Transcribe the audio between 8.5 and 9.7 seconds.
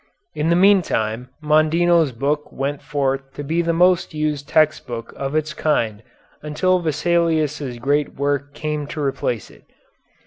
came to replace it.